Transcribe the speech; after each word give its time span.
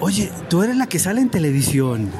Oye, 0.00 0.30
tú 0.48 0.62
eres 0.62 0.76
la 0.76 0.86
que 0.86 0.98
sale 0.98 1.20
en 1.20 1.28
televisión. 1.28 2.10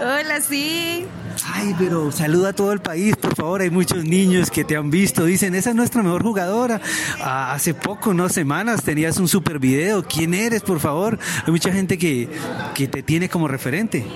Hola, 0.00 0.40
sí. 0.40 1.06
Ay, 1.44 1.74
pero 1.78 2.10
saluda 2.12 2.50
a 2.50 2.52
todo 2.52 2.72
el 2.72 2.80
país, 2.80 3.16
por 3.16 3.34
favor. 3.34 3.60
Hay 3.60 3.70
muchos 3.70 4.04
niños 4.04 4.50
que 4.50 4.64
te 4.64 4.76
han 4.76 4.90
visto. 4.90 5.24
Dicen, 5.24 5.54
esa 5.54 5.70
es 5.70 5.76
nuestra 5.76 6.02
mejor 6.02 6.22
jugadora. 6.22 6.80
Ah, 7.20 7.52
hace 7.52 7.74
poco, 7.74 8.14
no 8.14 8.28
semanas, 8.28 8.82
tenías 8.82 9.18
un 9.18 9.28
super 9.28 9.58
video. 9.58 10.02
¿Quién 10.02 10.34
eres, 10.34 10.62
por 10.62 10.80
favor? 10.80 11.18
Hay 11.44 11.50
mucha 11.50 11.72
gente 11.72 11.98
que, 11.98 12.28
que 12.74 12.88
te 12.88 13.02
tiene 13.02 13.28
como 13.28 13.48
referente. 13.48 14.06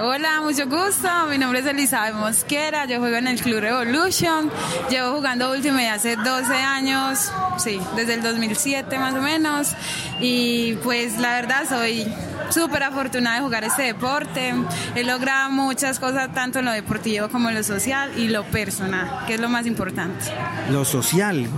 Hola, 0.00 0.40
mucho 0.42 0.66
gusto. 0.66 1.08
Mi 1.28 1.38
nombre 1.38 1.60
es 1.60 1.66
Elizabeth 1.66 2.14
Mosquera. 2.14 2.84
Yo 2.86 2.98
juego 2.98 3.16
en 3.16 3.26
el 3.26 3.40
Club 3.40 3.60
Revolution. 3.60 4.50
Llevo 4.90 5.16
jugando 5.16 5.50
Ultimate 5.50 5.88
hace 5.88 6.16
12 6.16 6.54
años. 6.54 7.32
Sí, 7.58 7.80
desde 7.96 8.14
el 8.14 8.22
2007 8.22 8.98
más 8.98 9.14
o 9.14 9.20
menos. 9.20 9.72
Y 10.20 10.74
pues 10.84 11.18
la 11.18 11.32
verdad 11.32 11.64
soy 11.68 12.06
súper 12.50 12.82
afortunada 12.82 13.36
de 13.36 13.42
jugar 13.42 13.64
este 13.64 13.82
deporte. 13.82 14.54
He 14.94 15.04
logrado 15.04 15.50
muchas 15.50 15.98
cosas, 15.98 16.32
tanto 16.32 16.60
en 16.60 16.67
lo 16.68 16.74
deportivo 16.74 17.28
como 17.28 17.50
lo 17.50 17.62
social 17.62 18.12
y 18.16 18.28
lo 18.28 18.44
personal, 18.44 19.24
que 19.26 19.34
es 19.34 19.40
lo 19.40 19.48
más 19.48 19.66
importante. 19.66 20.26
Lo 20.70 20.84
social. 20.84 21.48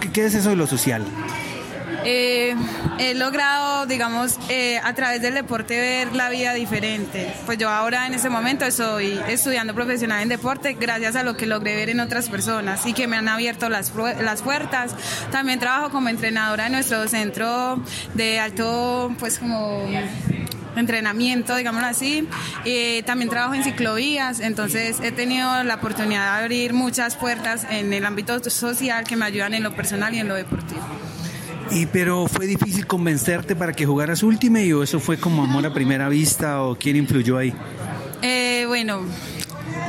¿Qué, 0.00 0.10
qué 0.10 0.24
es 0.26 0.34
eso 0.34 0.50
de 0.50 0.56
lo 0.56 0.66
social? 0.66 1.04
Eh, 2.04 2.56
he 2.98 3.14
logrado, 3.14 3.86
digamos, 3.86 4.38
eh, 4.48 4.80
a 4.82 4.92
través 4.94 5.22
del 5.22 5.34
deporte 5.34 5.78
ver 5.78 6.16
la 6.16 6.30
vida 6.30 6.52
diferente. 6.54 7.32
Pues 7.46 7.58
yo 7.58 7.68
ahora 7.68 8.08
en 8.08 8.14
este 8.14 8.28
momento 8.28 8.64
estoy 8.64 9.20
estudiando 9.28 9.74
profesional 9.74 10.20
en 10.22 10.28
deporte 10.28 10.74
gracias 10.74 11.14
a 11.14 11.22
lo 11.22 11.36
que 11.36 11.46
logré 11.46 11.76
ver 11.76 11.90
en 11.90 12.00
otras 12.00 12.28
personas 12.28 12.84
y 12.86 12.92
que 12.92 13.06
me 13.06 13.16
han 13.16 13.28
abierto 13.28 13.68
las, 13.68 13.92
las 14.20 14.42
puertas. 14.42 14.96
También 15.30 15.60
trabajo 15.60 15.90
como 15.90 16.08
entrenadora 16.08 16.66
en 16.66 16.72
nuestro 16.72 17.06
centro 17.06 17.80
de 18.14 18.40
alto, 18.40 19.14
pues 19.20 19.38
como 19.38 19.86
entrenamiento, 20.76 21.56
digámoslo 21.56 21.88
así. 21.88 22.28
Eh, 22.64 23.02
también 23.04 23.30
trabajo 23.30 23.54
en 23.54 23.64
ciclovías, 23.64 24.40
entonces 24.40 24.98
he 25.02 25.12
tenido 25.12 25.62
la 25.64 25.76
oportunidad 25.76 26.36
de 26.36 26.42
abrir 26.44 26.72
muchas 26.72 27.16
puertas 27.16 27.66
en 27.70 27.92
el 27.92 28.04
ámbito 28.04 28.38
social 28.50 29.04
que 29.04 29.16
me 29.16 29.24
ayudan 29.24 29.54
en 29.54 29.62
lo 29.62 29.74
personal 29.74 30.14
y 30.14 30.18
en 30.18 30.28
lo 30.28 30.34
deportivo. 30.34 30.82
Y 31.70 31.86
pero 31.86 32.26
fue 32.26 32.46
difícil 32.46 32.86
convencerte 32.86 33.56
para 33.56 33.72
que 33.72 33.86
jugaras 33.86 34.22
Ultimate 34.22 34.74
o 34.74 34.82
eso 34.82 35.00
fue 35.00 35.16
como 35.16 35.42
amor 35.42 35.64
a 35.64 35.72
primera 35.72 36.08
vista 36.08 36.62
o 36.62 36.76
quién 36.76 36.96
influyó 36.96 37.38
ahí? 37.38 37.54
Eh, 38.20 38.64
bueno, 38.66 39.02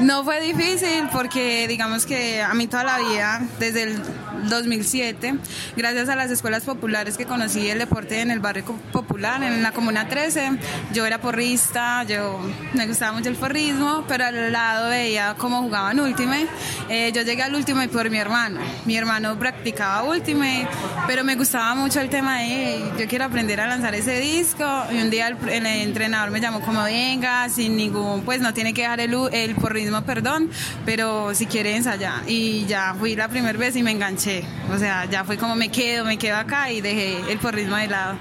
no 0.01 0.23
fue 0.23 0.39
difícil 0.41 1.07
porque 1.11 1.67
digamos 1.67 2.05
que 2.05 2.41
a 2.41 2.53
mí 2.53 2.67
toda 2.67 2.83
la 2.83 2.99
vida, 2.99 3.41
desde 3.59 3.83
el 3.83 4.01
2007, 4.49 5.35
gracias 5.75 6.09
a 6.09 6.15
las 6.15 6.31
escuelas 6.31 6.63
populares 6.63 7.17
que 7.17 7.25
conocí 7.25 7.69
el 7.69 7.79
deporte 7.79 8.21
en 8.21 8.31
el 8.31 8.39
barrio 8.39 8.65
popular, 8.91 9.43
en 9.43 9.63
la 9.63 9.71
Comuna 9.71 10.07
13, 10.07 10.51
yo 10.93 11.05
era 11.05 11.19
porrista, 11.19 12.03
yo 12.03 12.39
me 12.73 12.87
gustaba 12.87 13.13
mucho 13.13 13.29
el 13.29 13.35
porrismo, 13.35 14.03
pero 14.07 14.25
al 14.25 14.51
lado 14.51 14.89
veía 14.89 15.35
cómo 15.37 15.61
jugaban 15.61 15.99
Ultimate. 15.99 16.47
Eh, 16.89 17.11
yo 17.13 17.21
llegué 17.21 17.43
al 17.43 17.53
Ultimate 17.55 17.89
por 17.89 18.09
mi 18.09 18.17
hermano. 18.17 18.59
Mi 18.85 18.95
hermano 18.95 19.37
practicaba 19.37 20.03
Ultimate, 20.03 20.67
pero 21.07 21.23
me 21.23 21.35
gustaba 21.35 21.75
mucho 21.75 21.99
el 21.99 22.09
tema 22.09 22.39
de, 22.39 22.83
yo 22.99 23.07
quiero 23.07 23.25
aprender 23.25 23.59
a 23.61 23.67
lanzar 23.67 23.93
ese 23.95 24.19
disco. 24.19 24.65
Y 24.91 25.01
un 25.01 25.09
día 25.09 25.27
el, 25.27 25.37
el 25.49 25.65
entrenador 25.65 26.31
me 26.31 26.39
llamó 26.39 26.61
como, 26.61 26.83
venga, 26.83 27.47
sin 27.49 27.77
ningún, 27.77 28.23
pues 28.23 28.41
no 28.41 28.53
tiene 28.53 28.73
que 28.73 28.81
dejar 28.81 28.99
el, 28.99 29.15
el 29.31 29.55
porrismo, 29.55 30.01
perdón, 30.03 30.49
pero 30.85 31.33
si 31.35 31.45
quiere 31.45 31.75
ensayar. 31.75 32.21
Y 32.27 32.65
ya 32.65 32.95
fui 32.97 33.15
la 33.15 33.27
primera 33.27 33.57
vez 33.57 33.75
y 33.75 33.83
me 33.83 33.91
enganché. 33.91 34.32
O 34.73 34.77
sea, 34.77 35.05
ya 35.05 35.23
fue 35.23 35.37
como 35.37 35.55
me 35.55 35.69
quedo, 35.69 36.05
me 36.05 36.17
quedo 36.17 36.37
acá 36.37 36.71
y 36.71 36.81
dejé 36.81 37.31
el 37.31 37.37
porrismo 37.39 37.75
de 37.75 37.87
lado. 37.87 38.15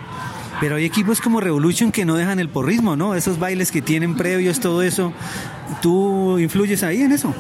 Pero 0.61 0.77
hay 0.77 0.85
equipos 0.85 1.21
como 1.21 1.41
Revolution 1.41 1.91
que 1.91 2.05
no 2.05 2.15
dejan 2.15 2.39
el 2.39 2.49
porrismo, 2.49 2.95
¿no? 2.95 3.15
Esos 3.15 3.39
bailes 3.39 3.71
que 3.73 3.83
tienen 3.83 4.17
previos, 4.17 4.61
todo 4.61 4.83
eso. 4.83 5.13
¿Tú 5.81 6.39
influyes 6.39 6.83
ahí 6.83 7.03
en 7.03 7.13
eso? 7.13 7.35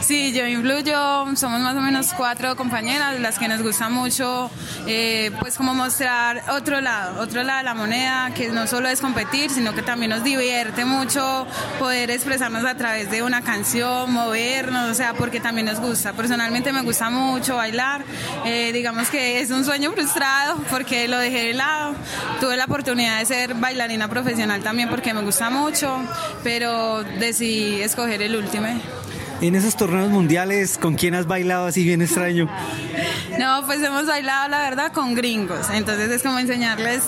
Sí, 0.00 0.32
yo 0.32 0.46
influyo, 0.46 1.26
somos 1.36 1.60
más 1.60 1.76
o 1.76 1.80
menos 1.80 2.14
cuatro 2.16 2.56
compañeras, 2.56 3.20
las 3.20 3.38
que 3.38 3.48
nos 3.48 3.62
gusta 3.62 3.88
mucho, 3.88 4.50
eh, 4.86 5.30
pues 5.40 5.56
como 5.56 5.74
mostrar 5.74 6.44
otro 6.50 6.80
lado, 6.80 7.20
otro 7.20 7.42
lado 7.42 7.58
de 7.58 7.64
la 7.64 7.74
moneda, 7.74 8.32
que 8.34 8.48
no 8.48 8.66
solo 8.66 8.88
es 8.88 9.00
competir, 9.00 9.50
sino 9.50 9.74
que 9.74 9.82
también 9.82 10.10
nos 10.10 10.24
divierte 10.24 10.84
mucho 10.84 11.46
poder 11.78 12.10
expresarnos 12.10 12.64
a 12.64 12.74
través 12.76 13.10
de 13.10 13.22
una 13.22 13.42
canción, 13.42 14.10
movernos, 14.12 14.88
o 14.88 14.94
sea, 14.94 15.14
porque 15.14 15.40
también 15.40 15.66
nos 15.66 15.80
gusta. 15.80 16.12
Personalmente 16.12 16.72
me 16.72 16.82
gusta 16.82 17.10
mucho 17.10 17.56
bailar, 17.56 18.02
eh, 18.46 18.70
digamos 18.72 19.08
que 19.08 19.40
es 19.40 19.50
un 19.50 19.64
sueño 19.64 19.92
frustrado 19.92 20.56
porque 20.70 21.06
lo 21.08 21.18
dejé 21.18 21.48
de 21.48 21.54
lado. 21.54 21.94
Tuve 22.40 22.56
la 22.56 22.64
oportunidad 22.64 23.18
de 23.18 23.26
ser 23.26 23.54
bailarina 23.54 24.08
profesional 24.08 24.62
también 24.62 24.88
porque 24.88 25.12
me 25.12 25.22
gusta 25.22 25.50
mucho, 25.50 25.98
pero 26.42 27.02
decidí 27.18 27.77
escoger 27.82 28.22
el 28.22 28.36
último. 28.36 28.66
En 29.40 29.54
esos 29.54 29.76
torneos 29.76 30.10
mundiales, 30.10 30.78
¿con 30.78 30.94
quién 30.94 31.14
has 31.14 31.26
bailado 31.26 31.66
así 31.66 31.84
bien 31.84 32.02
extraño? 32.02 32.48
No, 33.38 33.64
pues 33.66 33.80
hemos 33.82 34.06
bailado, 34.06 34.48
la 34.48 34.58
verdad, 34.58 34.92
con 34.92 35.14
gringos. 35.14 35.70
Entonces 35.72 36.10
es 36.10 36.22
como 36.24 36.40
enseñarles 36.40 37.04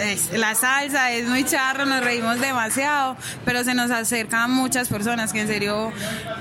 es, 0.00 0.32
la 0.38 0.54
salsa, 0.54 1.12
es 1.12 1.28
muy 1.28 1.44
charro, 1.44 1.84
nos 1.84 2.02
reímos 2.02 2.40
demasiado, 2.40 3.16
pero 3.44 3.64
se 3.64 3.74
nos 3.74 3.90
acercan 3.90 4.50
muchas 4.50 4.88
personas 4.88 5.32
que 5.32 5.40
en 5.40 5.48
serio 5.48 5.92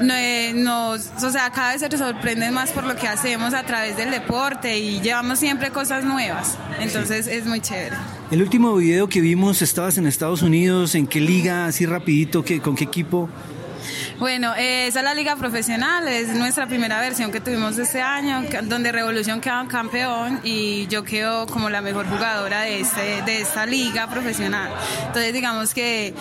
no, 0.02 0.14
nos, 0.54 1.24
o 1.24 1.32
sea, 1.32 1.50
cada 1.52 1.74
vez 1.74 1.82
se 1.82 1.98
sorprenden 1.98 2.54
más 2.54 2.72
por 2.72 2.84
lo 2.84 2.96
que 2.96 3.08
hacemos 3.08 3.54
a 3.54 3.64
través 3.64 3.98
del 3.98 4.12
deporte 4.12 4.78
y 4.78 5.02
llevamos 5.02 5.40
siempre 5.40 5.72
cosas 5.72 6.04
nuevas. 6.04 6.58
Entonces 6.80 7.28
es 7.28 7.46
muy 7.46 7.60
chévere. 7.60 7.96
El 8.32 8.42
último 8.42 8.76
video 8.76 9.08
que 9.10 9.22
vimos, 9.22 9.62
estabas 9.62 9.98
en 9.98 10.08
Estados 10.08 10.42
Unidos, 10.42 10.96
¿en 10.96 11.08
qué 11.08 11.20
liga? 11.20 11.66
Así 11.66 11.86
rapidito, 11.86 12.44
¿qué, 12.44 12.60
¿con 12.62 12.76
qué 12.76 12.84
equipo? 12.86 13.30
Bueno, 14.20 14.54
eh, 14.56 14.88
esa 14.88 15.00
es 15.00 15.06
la 15.06 15.14
liga 15.14 15.36
profesional, 15.36 16.08
es 16.08 16.30
nuestra 16.30 16.68
primera 16.68 17.00
versión 17.02 17.32
que 17.32 17.40
tuvimos 17.40 17.78
este 17.78 18.02
año, 18.02 18.44
donde 18.64 18.92
Revolución 18.92 19.42
queda 19.42 19.66
campeón 19.68 20.40
y 20.44 20.88
yo 20.88 21.04
quedo 21.04 21.48
como 21.48 21.70
la 21.70 21.82
mejor 21.82 22.08
jugadora 22.08 22.62
de, 22.62 22.82
este, 22.82 23.22
de 23.24 23.42
esta 23.42 23.66
liga 23.66 24.08
profesional. 24.10 24.72
Entonces 25.08 25.34
digamos 25.34 25.74
que 25.74 26.14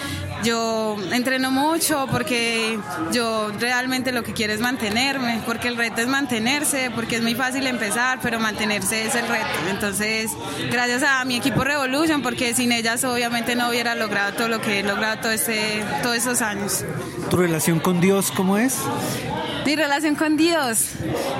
yo 0.42 0.96
entreno 1.12 1.50
mucho 1.50 2.06
porque 2.10 2.78
yo 3.12 3.52
realmente 3.58 4.12
lo 4.12 4.22
que 4.22 4.32
quiero 4.32 4.52
es 4.52 4.60
mantenerme, 4.60 5.40
porque 5.46 5.68
el 5.68 5.76
reto 5.76 6.00
es 6.00 6.08
mantenerse, 6.08 6.90
porque 6.94 7.16
es 7.16 7.22
muy 7.22 7.34
fácil 7.34 7.66
empezar, 7.66 8.18
pero 8.22 8.40
mantenerse 8.40 9.06
es 9.06 9.14
el 9.14 9.26
reto. 9.28 9.46
Entonces, 9.70 10.30
gracias 10.70 11.02
a 11.02 11.24
mi 11.24 11.36
equipo 11.36 11.64
Revolution, 11.64 12.22
porque 12.22 12.54
sin 12.54 12.72
ellas 12.72 13.04
obviamente 13.04 13.54
no 13.54 13.68
hubiera 13.68 13.94
logrado 13.94 14.32
todo 14.32 14.48
lo 14.48 14.60
que 14.60 14.80
he 14.80 14.82
logrado 14.82 15.20
todo 15.20 15.32
este, 15.32 15.84
todos 16.02 16.16
estos 16.16 16.42
años. 16.42 16.84
¿Tu 17.32 17.38
relación 17.38 17.80
con 17.80 17.98
Dios 17.98 18.30
cómo 18.30 18.58
es? 18.58 18.76
Mi 19.64 19.74
relación 19.74 20.16
con 20.16 20.36
Dios, 20.36 20.90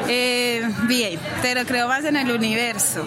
eh, 0.09 0.67
bien, 0.89 1.21
pero 1.43 1.67
creo 1.67 1.87
más 1.87 2.03
en 2.07 2.17
el 2.17 2.31
universo. 2.31 3.05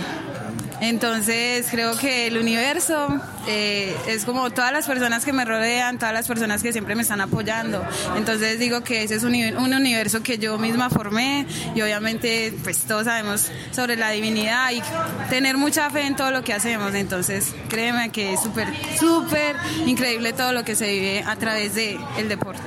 Entonces 0.81 1.67
creo 1.69 1.97
que 1.97 2.27
el 2.27 2.37
universo 2.37 3.07
eh, 3.47 3.95
es 4.07 4.25
como 4.25 4.49
todas 4.49 4.71
las 4.71 4.85
personas 4.85 5.25
que 5.25 5.33
me 5.33 5.45
rodean, 5.45 5.97
todas 5.97 6.13
las 6.13 6.27
personas 6.27 6.61
que 6.61 6.71
siempre 6.71 6.95
me 6.95 7.01
están 7.01 7.21
apoyando. 7.21 7.83
Entonces 8.17 8.59
digo 8.59 8.81
que 8.83 9.03
ese 9.03 9.15
es 9.15 9.23
un, 9.23 9.35
un 9.35 9.73
universo 9.73 10.21
que 10.21 10.37
yo 10.37 10.57
misma 10.57 10.89
formé 10.89 11.45
y 11.75 11.81
obviamente 11.81 12.53
pues 12.63 12.79
todos 12.79 13.05
sabemos 13.05 13.51
sobre 13.71 13.95
la 13.95 14.09
divinidad 14.11 14.71
y 14.71 14.81
tener 15.29 15.57
mucha 15.57 15.89
fe 15.89 16.05
en 16.07 16.15
todo 16.15 16.31
lo 16.31 16.43
que 16.43 16.53
hacemos. 16.53 16.93
Entonces 16.93 17.53
créeme 17.69 18.09
que 18.09 18.33
es 18.33 18.41
súper, 18.41 18.67
súper 18.99 19.55
increíble 19.85 20.33
todo 20.33 20.51
lo 20.51 20.63
que 20.63 20.75
se 20.75 20.91
vive 20.91 21.23
a 21.25 21.35
través 21.35 21.75
del 21.75 21.97
el 22.17 22.29
deporte. 22.29 22.61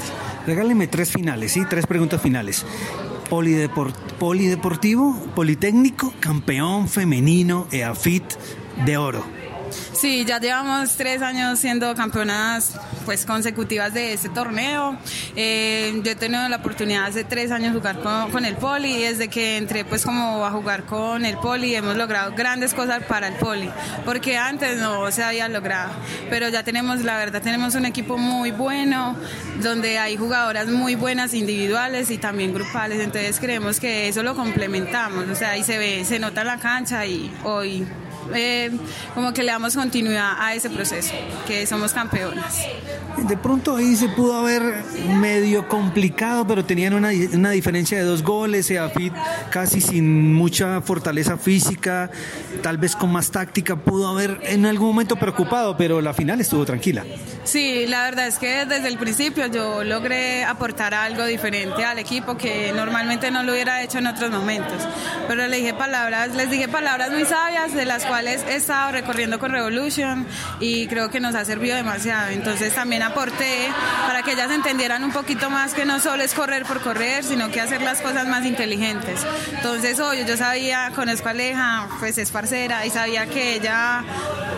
Regáleme 0.47 0.87
tres 0.87 1.11
finales, 1.11 1.53
¿sí? 1.53 1.63
Tres 1.69 1.87
preguntas 1.87 2.23
finales. 2.23 2.65
Polideport, 3.29 3.95
polideportivo, 4.19 5.15
Politécnico, 5.35 6.13
campeón 6.19 6.89
femenino 6.89 7.67
EAFIT 7.71 8.25
de 8.87 8.97
oro. 8.97 9.38
Sí, 9.93 10.25
ya 10.25 10.39
llevamos 10.39 10.97
tres 10.97 11.23
años 11.23 11.59
siendo 11.59 11.95
campeonas 11.95 12.75
pues 13.05 13.25
consecutivas 13.25 13.95
de 13.95 14.13
este 14.13 14.29
torneo. 14.29 14.97
Eh, 15.35 16.01
yo 16.05 16.13
he 16.13 16.15
tenido 16.15 16.49
la 16.49 16.57
oportunidad 16.57 17.07
hace 17.07 17.25
tres 17.25 17.51
años 17.51 17.75
jugar 17.75 18.01
con, 18.01 18.31
con, 18.31 18.45
el 18.45 18.57
Poli 18.57 18.97
y 18.97 19.03
desde 19.03 19.29
que 19.29 19.57
entré 19.57 19.85
pues 19.85 20.05
como 20.05 20.45
a 20.45 20.51
jugar 20.51 20.85
con 20.85 21.25
el 21.25 21.37
Poli 21.39 21.75
hemos 21.75 21.97
logrado 21.97 22.33
grandes 22.33 22.75
cosas 22.75 23.03
para 23.05 23.29
el 23.29 23.35
Poli, 23.35 23.71
porque 24.05 24.37
antes 24.37 24.79
no 24.79 25.11
se 25.11 25.23
había 25.23 25.49
logrado, 25.49 25.93
pero 26.31 26.49
ya 26.49 26.63
tenemos, 26.63 27.03
la 27.03 27.17
verdad, 27.17 27.43
tenemos 27.43 27.75
un 27.75 27.87
equipo 27.87 28.19
muy 28.19 28.51
bueno, 28.51 29.17
donde 29.63 29.99
hay 29.99 30.17
jugadoras 30.17 30.69
muy 30.69 30.95
buenas 30.95 31.35
individuales 31.35 32.11
y 32.11 32.19
también 32.19 32.53
grupales, 32.53 33.01
entonces 33.01 33.39
creemos 33.41 33.81
que 33.81 34.09
eso 34.09 34.23
lo 34.23 34.35
complementamos, 34.35 35.29
o 35.29 35.35
sea, 35.35 35.53
ahí 35.53 35.63
se 35.63 35.79
ve, 35.79 36.05
se 36.05 36.19
nota 36.19 36.43
en 36.43 36.47
la 36.47 36.59
cancha 36.59 37.07
y 37.07 37.33
hoy 37.45 37.87
eh, 38.35 38.71
como 39.15 39.33
que 39.33 39.43
le 39.43 39.53
damos 39.53 39.75
continuidad 39.75 40.35
a 40.39 40.55
ese 40.55 40.71
proceso, 40.71 41.13
que 41.47 41.67
somos 41.67 41.93
campeonas. 41.93 42.65
De 43.17 43.37
pronto 43.37 43.77
ahí 43.77 43.97
se 43.97 44.09
pudo 44.09 44.37
haber 44.39 44.63
medio 45.21 45.67
complicado, 45.69 46.47
pero 46.47 46.65
tenían 46.65 46.95
una, 46.95 47.11
una 47.33 47.51
diferencia 47.51 47.99
de 47.99 48.05
dos 48.05 48.23
goles, 48.23 48.71
Eafit 48.71 49.13
casi 49.51 49.81
sin 49.81 50.35
mucha 50.35 50.81
fortaleza 50.81 51.37
física, 51.37 52.11
tal 52.63 52.79
vez 52.79 52.95
con 52.95 53.11
más 53.11 53.31
táctica, 53.31 53.77
pudo 53.77 54.09
haber 54.09 54.39
en 54.43 54.67
algún 54.67 54.89
momento 54.89 55.17
preocupado, 55.17 55.77
pero 55.77 56.01
la 56.01 56.15
final 56.15 56.41
estuvo 56.41 56.65
tranquila. 56.65 57.05
Sí, 57.45 57.87
la 57.87 58.05
verdad 58.05 58.27
es 58.27 58.39
que 58.39 58.67
desde 58.67 58.89
el 58.89 58.99
principio 58.99 59.47
yo 59.47 59.83
logré 59.85 60.45
aportar 60.45 60.95
algo 60.95 61.25
diferente 61.25 61.85
al 61.85 61.99
equipo 61.99 62.37
que 62.37 62.73
normalmente 62.75 63.31
no 63.31 63.43
lo 63.43 63.53
hubiera 63.53 63.83
hecho 63.83 63.99
en 63.99 64.07
otros 64.07 64.31
momentos. 64.31 64.87
Pero 65.27 65.47
le 65.47 65.57
dije 65.57 65.75
palabras, 65.75 66.35
les 66.35 66.51
dije 66.51 66.69
palabras 66.69 67.11
muy 67.11 67.25
sabias 67.25 67.75
de 67.75 67.85
las 67.85 68.05
cuales 68.05 68.18
he 68.27 68.57
estado 68.57 68.93
recorriendo 68.93 69.39
con 69.39 69.53
Revolution 69.53 70.27
y 70.61 70.87
creo 70.87 71.11
que 71.11 71.21
nos 71.21 71.35
ha 71.35 71.45
servido 71.45 71.77
demasiado. 71.77 72.31
Entonces 72.31 72.75
también 72.75 73.03
aporté 73.03 73.69
para 74.07 74.23
que 74.23 74.33
ellas 74.33 74.51
entendieran 74.51 75.05
un 75.05 75.13
poquito 75.13 75.51
más 75.51 75.75
que 75.75 75.85
no 75.85 76.01
solo 76.01 76.23
es 76.23 76.35
correr 76.35 76.65
por 76.65 76.81
correr, 76.81 77.25
sino 77.25 77.51
que 77.51 77.61
hacer 77.61 77.83
las 77.83 78.01
cosas 78.01 78.27
más 78.27 78.45
inteligentes. 78.45 79.21
Entonces, 79.53 80.01
hoy 80.01 80.25
yo 80.27 80.37
sabía, 80.37 80.93
conozco 80.95 81.29
a 81.29 81.31
Aleja, 81.31 81.89
pues 81.99 82.19
es 82.19 82.31
parcera 82.31 82.87
y 82.87 82.91
sabía 82.91 83.27
que 83.27 83.55
ella 83.55 84.05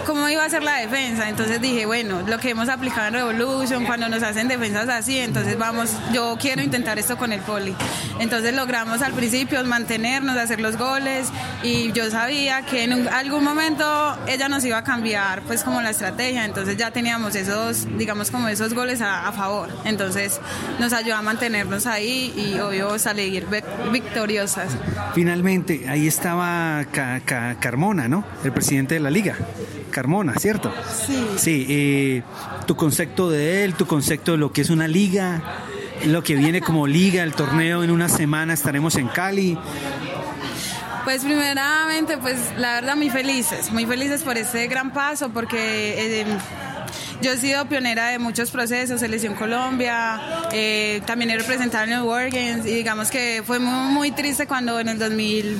cómo 0.06 0.29
iba 0.29 0.44
a 0.44 0.50
ser 0.50 0.62
la 0.62 0.76
defensa. 0.76 1.29
Entonces 1.29 1.61
dije, 1.61 1.87
bueno, 1.87 2.23
lo 2.26 2.38
que 2.38 2.50
hemos 2.50 2.69
aplicado 2.69 3.08
en 3.08 3.14
Revolution, 3.14 3.85
cuando 3.85 4.08
nos 4.08 4.23
hacen 4.23 4.49
defensas 4.49 4.88
así, 4.88 5.19
entonces 5.19 5.58
vamos, 5.58 5.91
yo 6.12 6.37
quiero 6.41 6.62
intentar 6.62 6.99
esto 6.99 7.17
con 7.17 7.32
el 7.32 7.41
poli. 7.41 7.75
Entonces 8.19 8.55
logramos 8.55 9.02
al 9.02 9.12
principio 9.12 9.62
mantenernos, 9.64 10.37
hacer 10.37 10.61
los 10.61 10.76
goles 10.76 11.29
y 11.62 11.93
yo 11.93 12.11
sabía 12.11 12.62
que 12.62 12.85
en 12.85 13.08
algún 13.08 13.44
momento 13.44 13.85
ella 14.26 14.49
nos 14.49 14.64
iba 14.64 14.79
a 14.79 14.85
cambiar 14.85 15.43
pues 15.43 15.62
como 15.62 15.81
la 15.81 15.91
estrategia, 15.91 16.44
entonces 16.44 16.76
ya 16.76 16.91
teníamos 16.91 17.35
esos, 17.35 17.87
digamos 17.96 18.31
como 18.31 18.49
esos 18.49 18.75
goles 18.75 19.00
a, 19.00 19.31
favor. 19.32 19.70
Entonces 19.85 20.41
nos 20.81 20.93
ayudó 20.93 21.17
a 21.17 21.23
mantenernos 21.23 21.87
ahí 21.87 22.35
y 22.37 22.58
obvio 22.58 22.99
salir 22.99 23.46
victoriosas. 23.93 24.69
Finalmente, 25.14 25.88
ahí 25.88 26.08
estaba 26.08 26.85
Carmona, 27.61 28.08
¿no? 28.08 28.25
El 28.44 28.53
presidente 28.53 28.94
de 28.94 29.00
la 29.00 29.11
liga. 29.11 29.37
Carmona, 29.90 30.34
¿cierto? 30.38 30.72
Sí. 31.06 31.26
Sí, 31.37 31.66
eh, 31.69 32.22
tu 32.66 32.76
concepto 32.76 33.31
de 33.31 33.64
él, 33.64 33.75
tu 33.75 33.87
concepto 33.87 34.32
de 34.32 34.38
lo 34.38 34.52
que 34.52 34.62
es 34.62 34.70
una 34.70 34.88
liga, 34.88 35.42
lo 36.06 36.22
que 36.22 36.34
viene 36.34 36.60
como 36.60 36.87
liga, 36.87 37.22
el 37.22 37.34
torneo 37.34 37.82
en 37.84 37.90
una 37.90 38.08
semana 38.08 38.54
estaremos 38.54 38.96
en 38.96 39.08
Cali. 39.08 39.58
Pues 41.04 41.25
primeramente, 41.25 42.19
pues 42.19 42.37
la 42.56 42.75
verdad 42.75 42.96
muy 42.96 43.10
felices, 43.10 43.72
muy 43.72 43.87
felices 43.87 44.22
por 44.22 44.37
este 44.37 44.66
gran 44.66 44.92
paso 44.92 45.31
porque... 45.31 46.20
Eh, 46.20 46.26
yo 47.22 47.32
he 47.32 47.36
sido 47.36 47.66
pionera 47.66 48.08
de 48.08 48.19
muchos 48.19 48.50
procesos, 48.50 49.00
Selección 49.00 49.34
Colombia, 49.34 50.20
eh, 50.52 51.02
también 51.04 51.31
he 51.31 51.36
representado 51.36 51.84
en 51.84 51.93
el 51.93 52.02
World 52.02 52.32
Games 52.32 52.66
y 52.66 52.75
digamos 52.75 53.10
que 53.10 53.43
fue 53.46 53.58
muy, 53.58 53.93
muy 53.93 54.10
triste 54.10 54.46
cuando 54.46 54.81
en 54.81 54.88
el 54.88 54.98
2000, 54.98 55.58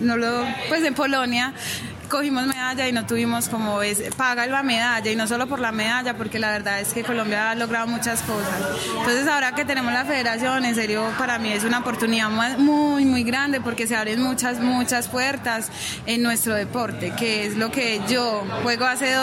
no 0.00 0.16
lo, 0.16 0.44
pues 0.68 0.84
en 0.84 0.94
Polonia 0.94 1.54
cogimos 2.08 2.46
medalla 2.46 2.88
y 2.88 2.92
no 2.92 3.06
tuvimos 3.06 3.48
como 3.48 3.82
es, 3.82 4.02
paga 4.16 4.46
la 4.46 4.62
medalla 4.62 5.10
y 5.10 5.16
no 5.16 5.26
solo 5.26 5.46
por 5.46 5.60
la 5.60 5.72
medalla, 5.72 6.16
porque 6.16 6.38
la 6.38 6.50
verdad 6.50 6.80
es 6.80 6.92
que 6.92 7.02
Colombia 7.02 7.50
ha 7.50 7.54
logrado 7.54 7.86
muchas 7.86 8.22
cosas. 8.22 8.60
Entonces 8.98 9.26
ahora 9.28 9.52
que 9.52 9.64
tenemos 9.64 9.92
la 9.92 10.04
federación, 10.04 10.64
en 10.64 10.74
serio 10.74 11.04
para 11.18 11.38
mí 11.38 11.52
es 11.52 11.64
una 11.64 11.78
oportunidad 11.78 12.30
muy, 12.58 13.04
muy 13.04 13.22
grande 13.22 13.60
porque 13.60 13.86
se 13.86 13.96
abren 13.96 14.20
muchas, 14.20 14.60
muchas 14.60 15.08
puertas 15.08 15.70
en 16.06 16.22
nuestro 16.22 16.54
deporte, 16.54 17.12
que 17.16 17.46
es 17.46 17.56
lo 17.56 17.70
que 17.70 18.00
yo 18.08 18.44
juego 18.62 18.86
hace 18.86 19.14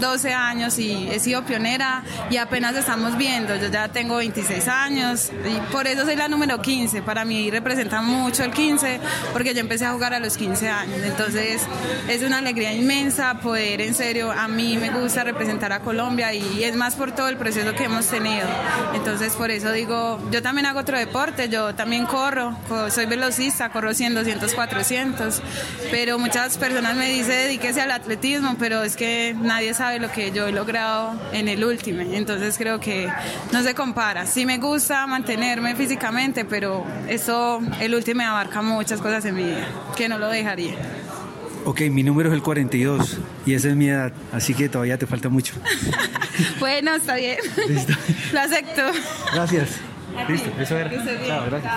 12 0.00 0.32
años 0.32 0.78
y 0.78 1.08
he 1.10 1.18
sido 1.18 1.44
pionera 1.44 2.02
y 2.30 2.36
apenas 2.36 2.76
estamos 2.76 3.16
viendo, 3.16 3.56
yo 3.56 3.68
ya 3.68 3.88
tengo 3.88 4.16
26 4.16 4.68
años 4.68 5.30
y 5.44 5.72
por 5.72 5.86
eso 5.86 6.04
soy 6.04 6.16
la 6.16 6.28
número 6.28 6.60
15, 6.60 7.02
para 7.02 7.24
mí 7.24 7.50
representa 7.50 8.02
mucho 8.02 8.44
el 8.44 8.50
15 8.50 9.00
porque 9.32 9.54
yo 9.54 9.60
empecé 9.60 9.86
a 9.86 9.92
jugar 9.92 10.14
a 10.14 10.20
los 10.20 10.36
15 10.36 10.68
años, 10.68 10.98
entonces 11.02 11.62
es 12.08 12.22
una 12.26 12.38
alegría 12.38 12.72
inmensa 12.72 13.34
poder, 13.40 13.80
en 13.80 13.94
serio, 13.94 14.32
a 14.32 14.48
mí 14.48 14.76
me 14.76 14.90
gusta 14.90 15.24
representar 15.24 15.72
a 15.72 15.80
Colombia 15.80 16.34
y 16.34 16.64
es 16.64 16.74
más 16.74 16.94
por 16.94 17.12
todo 17.12 17.28
el 17.28 17.36
proceso 17.36 17.74
que 17.74 17.84
hemos 17.84 18.06
tenido. 18.06 18.46
Entonces, 18.94 19.34
por 19.34 19.50
eso 19.50 19.72
digo, 19.72 20.18
yo 20.30 20.42
también 20.42 20.66
hago 20.66 20.80
otro 20.80 20.98
deporte, 20.98 21.48
yo 21.48 21.74
también 21.74 22.06
corro, 22.06 22.56
soy 22.90 23.06
velocista, 23.06 23.70
corro 23.70 23.94
100, 23.94 24.14
200, 24.14 24.54
400, 24.54 25.42
pero 25.90 26.18
muchas 26.18 26.58
personas 26.58 26.96
me 26.96 27.08
dicen 27.08 27.46
dedíquese 27.46 27.80
al 27.80 27.90
atletismo, 27.90 28.56
pero 28.58 28.82
es 28.82 28.96
que 28.96 29.34
nadie 29.38 29.74
sabe 29.74 29.98
lo 29.98 30.10
que 30.10 30.32
yo 30.32 30.46
he 30.46 30.52
logrado 30.52 31.14
en 31.32 31.48
el 31.48 31.64
último. 31.64 32.00
Entonces, 32.00 32.56
creo 32.58 32.80
que 32.80 33.08
no 33.52 33.62
se 33.62 33.74
compara. 33.74 34.26
Sí 34.26 34.46
me 34.46 34.58
gusta 34.58 35.06
mantenerme 35.06 35.74
físicamente, 35.74 36.44
pero 36.44 36.84
eso, 37.08 37.60
el 37.80 37.94
último 37.94 38.22
abarca 38.22 38.62
muchas 38.62 39.00
cosas 39.00 39.24
en 39.24 39.34
mi 39.34 39.44
vida, 39.44 39.68
que 39.96 40.08
no 40.08 40.18
lo 40.18 40.28
dejaría. 40.28 40.74
Ok, 41.66 41.80
mi 41.90 42.04
número 42.04 42.28
es 42.28 42.34
el 42.36 42.42
42 42.42 43.18
y 43.44 43.54
esa 43.54 43.68
es 43.68 43.74
mi 43.74 43.88
edad, 43.88 44.12
así 44.32 44.54
que 44.54 44.68
todavía 44.68 44.98
te 44.98 45.06
falta 45.06 45.28
mucho. 45.28 45.54
bueno, 46.60 46.94
está 46.94 47.16
bien. 47.16 47.38
Listo. 47.68 47.92
Lo 48.32 48.40
acepto. 48.40 48.82
Gracias. 49.34 49.70
Listo, 50.28 50.48
eso 50.60 50.78
era. 50.78 50.90
Chao, 51.26 51.46
gracias. 51.46 51.74